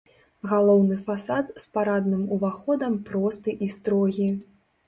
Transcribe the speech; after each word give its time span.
Галоўны 0.51 0.97
фасад 1.09 1.51
з 1.63 1.69
парадным 1.77 2.23
уваходам 2.39 2.99
просты 3.11 3.57
і 3.67 3.69
строгі. 3.77 4.29